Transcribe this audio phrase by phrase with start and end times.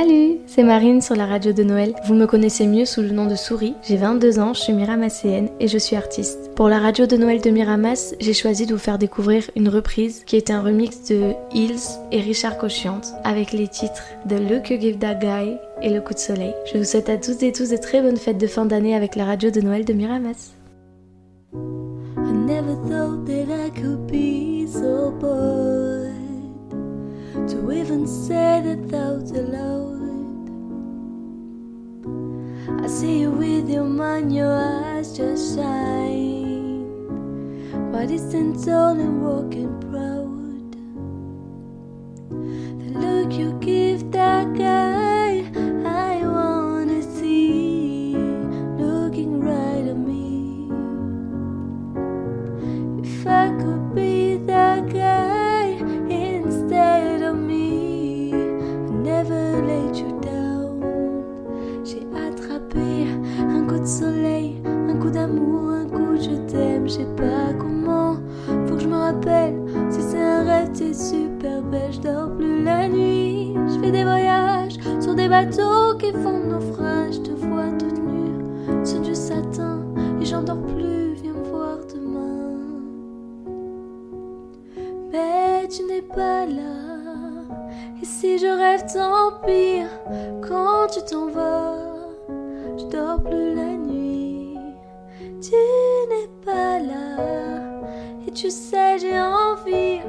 [0.00, 1.92] Salut, c'est Marine sur la radio de Noël.
[2.06, 3.74] Vous me connaissez mieux sous le nom de Souris.
[3.82, 6.52] J'ai 22 ans, je suis miramasséenne et je suis artiste.
[6.54, 10.22] Pour la radio de Noël de Miramas, j'ai choisi de vous faire découvrir une reprise
[10.24, 14.78] qui est un remix de Hills et Richard Cochiante avec les titres de Look You
[14.80, 16.54] Give That Guy et Le Coup de Soleil.
[16.72, 19.16] Je vous souhaite à tous et tous de très bonnes fêtes de fin d'année avec
[19.16, 20.52] la radio de Noël de Miramas.
[21.52, 25.10] I never thought that I could be so
[27.78, 29.98] even say the thoughts aloud.
[32.82, 36.82] I see you with your mind, your eyes just shine.
[37.92, 38.32] But it's
[38.64, 39.87] tall and walking
[65.10, 68.16] d'amour, un coup je t'aime, je sais pas comment.
[68.66, 69.54] Faut que je me rappelle,
[69.90, 73.54] si c'est un rêve, t'es super belle, je dors plus la nuit.
[73.68, 78.84] Je fais des voyages sur des bateaux qui font naufrage, je te vois toute nue
[78.84, 79.80] sur du satin
[80.20, 82.58] et j'en dors plus, viens me voir demain.
[85.12, 86.88] Mais tu n'es pas là.
[88.00, 89.82] Et si je rêve, tant pis.
[90.46, 91.74] Quand tu t'en vas,
[92.78, 93.67] je dors plus la nuit.
[95.48, 95.54] Tu
[96.10, 97.16] n'es pas là.
[98.26, 100.00] Et tu sais, j'ai envie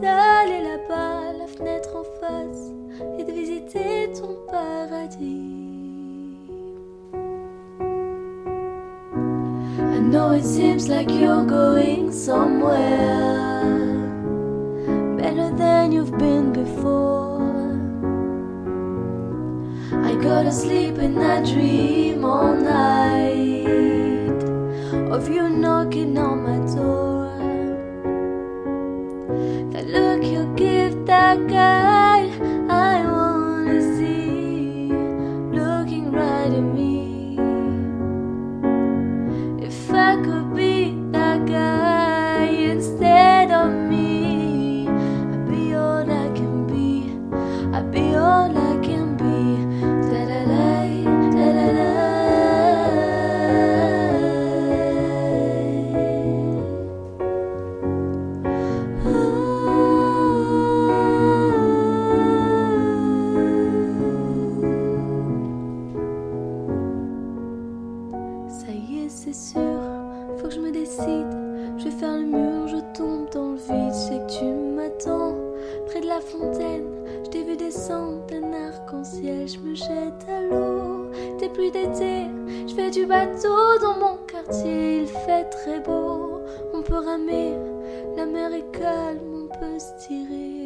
[0.00, 2.72] d'aller là-bas, la fenêtre en face,
[3.18, 5.56] et de visiter ton paradis.
[9.80, 12.76] I know it seems like you're going somewhere
[15.16, 17.42] better than you've been before.
[20.04, 23.97] I go to sleep and I dream all night
[25.18, 27.26] of you knocking on my door.
[29.72, 31.77] That look you give that guy,
[69.24, 69.80] c'est sûr,
[70.36, 71.26] faut que je me décide.
[71.76, 73.92] Je vais faire le mur, je tombe dans le vide.
[73.92, 75.34] Je sais que tu m'attends
[75.86, 76.86] près de la fontaine.
[77.24, 79.48] Je t'ai vu descendre d'un arc-en-ciel.
[79.48, 82.26] Je me jette à l'eau, t'es plus d'été.
[82.68, 85.00] Je fais du bateau dans mon quartier.
[85.00, 86.40] Il fait très beau,
[86.72, 87.54] on peut ramer.
[88.16, 90.57] La mer est calme, on peut se tirer.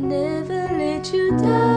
[0.00, 1.69] never let you down.